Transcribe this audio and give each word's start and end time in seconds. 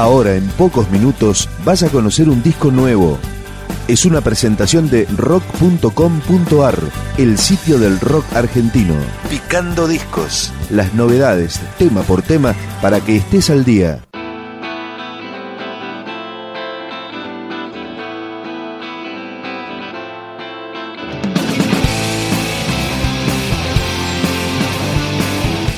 Ahora, 0.00 0.34
en 0.34 0.48
pocos 0.52 0.90
minutos, 0.90 1.46
vas 1.62 1.82
a 1.82 1.90
conocer 1.90 2.30
un 2.30 2.42
disco 2.42 2.70
nuevo. 2.70 3.18
Es 3.86 4.06
una 4.06 4.22
presentación 4.22 4.88
de 4.88 5.04
rock.com.ar, 5.14 6.78
el 7.18 7.36
sitio 7.36 7.78
del 7.78 8.00
rock 8.00 8.24
argentino. 8.32 8.94
Picando 9.28 9.86
discos. 9.86 10.54
Las 10.70 10.94
novedades, 10.94 11.60
tema 11.76 12.00
por 12.00 12.22
tema, 12.22 12.54
para 12.80 13.02
que 13.02 13.16
estés 13.16 13.50
al 13.50 13.62
día. 13.66 14.00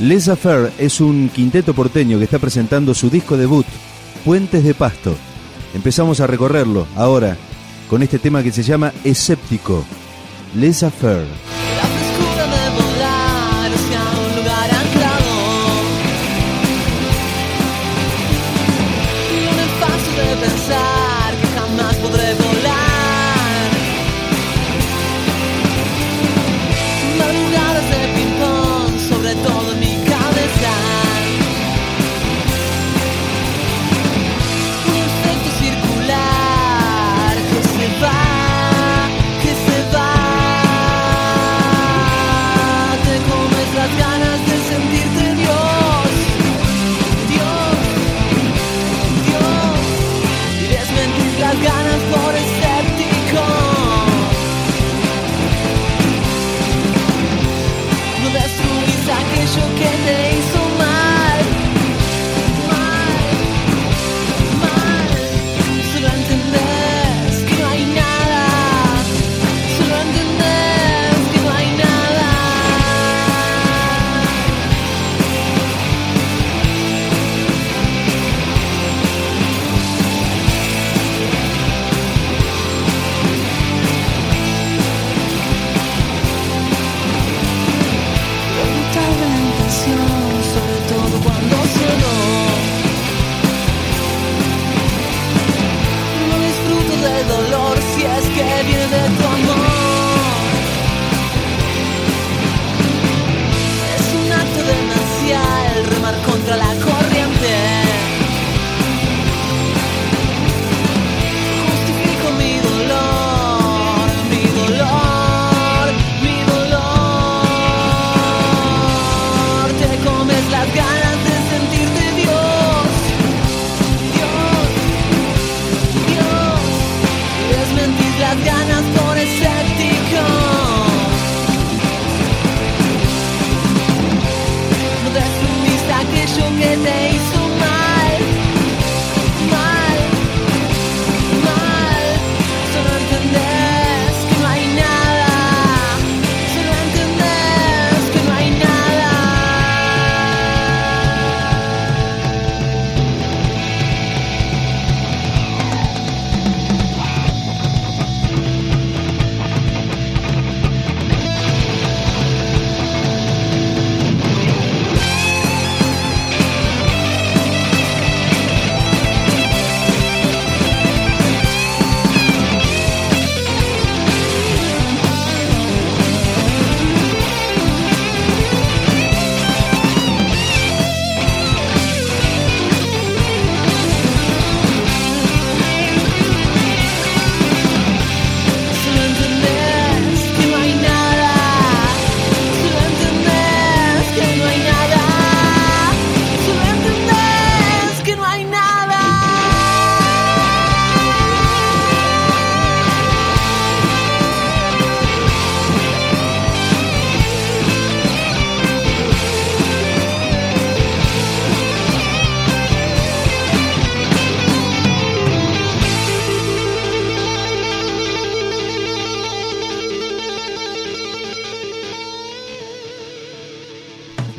Les 0.00 0.28
Affair 0.28 0.72
es 0.78 1.02
un 1.02 1.28
quinteto 1.28 1.74
porteño 1.74 2.16
que 2.16 2.24
está 2.24 2.38
presentando 2.38 2.94
su 2.94 3.10
disco 3.10 3.36
debut, 3.36 3.66
Puentes 4.26 4.64
de 4.64 4.74
Pasto. 4.74 5.14
Empezamos 5.72 6.18
a 6.18 6.26
recorrerlo 6.26 6.88
ahora 6.96 7.36
con 7.88 8.02
este 8.02 8.18
tema 8.18 8.42
que 8.42 8.50
se 8.50 8.64
llama 8.64 8.92
Escéptico, 9.04 9.84
Les 10.56 10.82
Affair. 59.58 60.55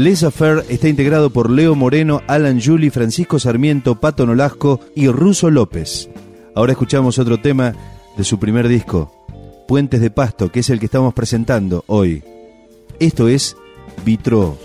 Les 0.00 0.22
Affair 0.24 0.64
está 0.70 0.88
integrado 0.88 1.28
por 1.28 1.50
Leo 1.50 1.74
Moreno, 1.74 2.22
Alan 2.26 2.58
Juli, 2.58 2.88
Francisco 2.88 3.38
Sarmiento, 3.38 4.00
Pato 4.00 4.24
Nolasco 4.24 4.80
y 4.94 5.08
Ruso 5.08 5.50
López. 5.50 6.08
Ahora 6.54 6.72
escuchamos 6.72 7.18
otro 7.18 7.38
tema 7.38 7.74
de 8.16 8.24
su 8.24 8.38
primer 8.38 8.66
disco, 8.66 9.12
Puentes 9.68 10.00
de 10.00 10.10
Pasto, 10.10 10.50
que 10.50 10.60
es 10.60 10.70
el 10.70 10.78
que 10.80 10.86
estamos 10.86 11.12
presentando 11.12 11.84
hoy. 11.86 12.24
Esto 12.98 13.28
es 13.28 13.58
Vitro. 14.02 14.56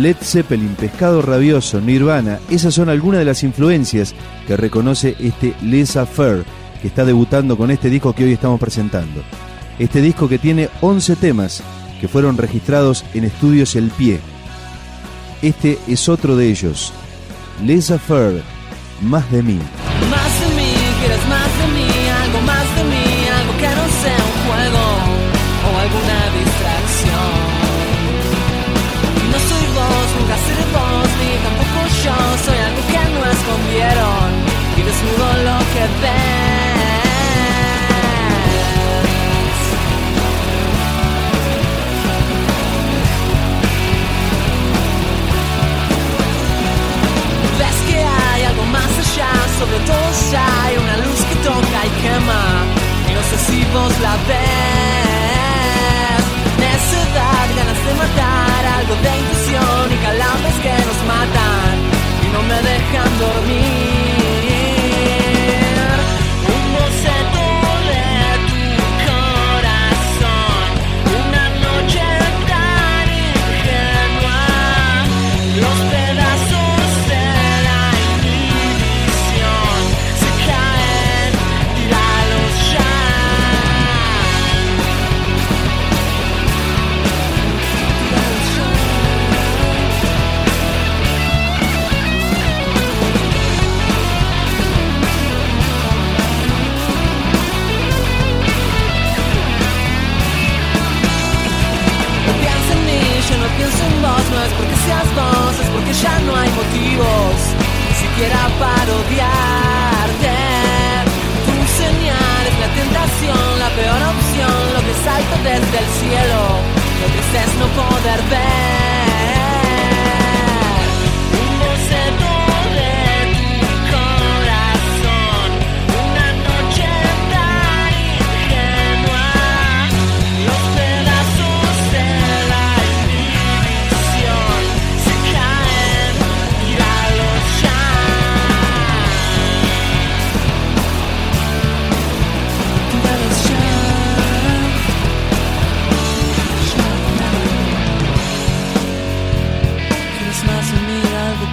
Led 0.00 0.16
Zeppelin, 0.22 0.76
Pescado 0.76 1.20
Rabioso, 1.20 1.78
Nirvana, 1.78 2.38
esas 2.48 2.72
son 2.72 2.88
algunas 2.88 3.18
de 3.18 3.26
las 3.26 3.42
influencias 3.42 4.14
que 4.46 4.56
reconoce 4.56 5.14
este 5.18 5.54
Les 5.62 5.94
Affair, 5.94 6.44
que 6.80 6.88
está 6.88 7.04
debutando 7.04 7.58
con 7.58 7.70
este 7.70 7.90
disco 7.90 8.14
que 8.14 8.24
hoy 8.24 8.32
estamos 8.32 8.58
presentando. 8.58 9.22
Este 9.78 10.00
disco 10.00 10.26
que 10.26 10.38
tiene 10.38 10.70
11 10.80 11.16
temas 11.16 11.62
que 12.00 12.08
fueron 12.08 12.38
registrados 12.38 13.04
en 13.12 13.24
estudios 13.24 13.76
El 13.76 13.90
Pie. 13.90 14.20
Este 15.42 15.78
es 15.86 16.08
otro 16.08 16.34
de 16.34 16.48
ellos, 16.48 16.94
Les 17.62 17.90
Affair, 17.90 18.42
Más 19.02 19.30
de 19.30 19.42
mí. 19.42 19.58
Sobre 49.60 49.78
todo 49.80 50.08
ya 50.32 50.46
hay 50.64 50.76
una 50.78 50.96
luz 50.96 51.20
que 51.28 51.36
toca 51.48 51.78
y 51.86 51.90
quema. 52.02 52.44
Y 53.08 53.12
no 53.12 53.22
sé 53.30 53.36
si 53.46 53.58
vos 53.74 53.92
la 54.00 54.14
ves. 54.28 56.22
Necedad, 56.64 57.46
ganas 57.58 57.80
de 57.86 57.92
matar, 58.02 58.60
algo 58.78 58.94
de 59.04 59.12
intuición 59.22 59.84
y 59.92 59.98
calambres 60.06 60.56
que 60.64 60.74
nos 60.88 61.00
matan 61.12 61.72
y 62.24 62.26
no 62.34 62.40
me 62.50 62.58
dejan 62.70 63.10
dormir. 63.18 63.39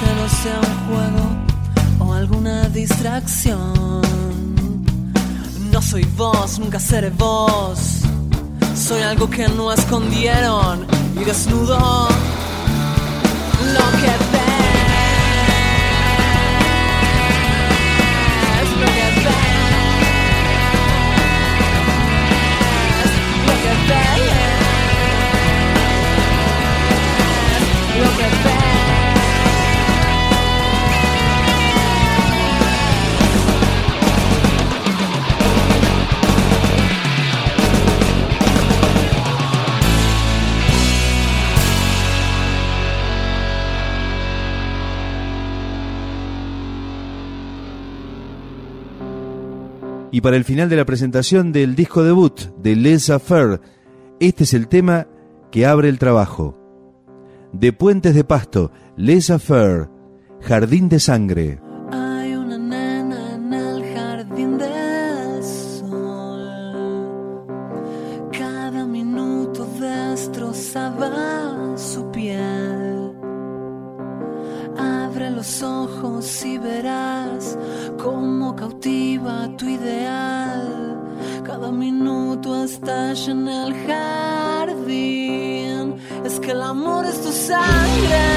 Que 0.00 0.14
no 0.20 0.28
sea 0.28 0.60
un 0.60 0.74
juego 0.86 1.24
o 2.10 2.14
alguna 2.14 2.68
distracción? 2.68 4.02
No 5.72 5.82
soy 5.82 6.04
vos, 6.16 6.58
nunca 6.58 6.78
seré 6.78 7.10
vos. 7.10 8.00
Soy 8.76 9.02
algo 9.02 9.28
que 9.30 9.48
no 9.48 9.72
escondieron 9.72 10.86
y 11.20 11.24
desnudo 11.24 12.08
para 50.24 50.38
el 50.38 50.44
final 50.44 50.70
de 50.70 50.76
la 50.76 50.86
presentación 50.86 51.52
del 51.52 51.76
disco 51.76 52.02
debut 52.02 52.40
de 52.56 52.76
Les 52.76 53.10
Affair, 53.10 53.60
este 54.20 54.44
es 54.44 54.54
el 54.54 54.68
tema 54.68 55.06
que 55.52 55.66
abre 55.66 55.90
el 55.90 55.98
trabajo. 55.98 56.58
De 57.52 57.74
Puentes 57.74 58.14
de 58.14 58.24
Pasto, 58.24 58.72
Les 58.96 59.28
Affair, 59.28 59.90
Jardín 60.40 60.88
de 60.88 60.98
Sangre. 60.98 61.60
Amor 87.14 87.26
es 87.28 88.33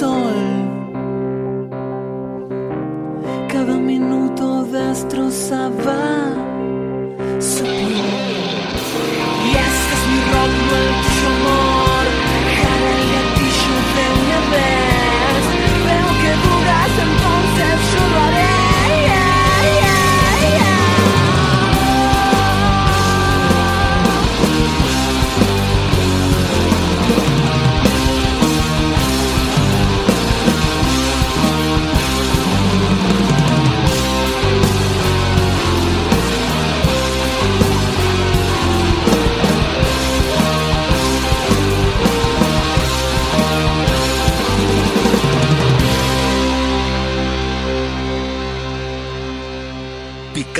del 0.00 0.23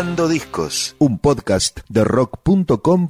Picando 0.00 0.28
Discos, 0.28 0.96
un 0.98 1.18
podcast 1.18 1.80
de 1.90 2.04
rock.com 2.04 2.98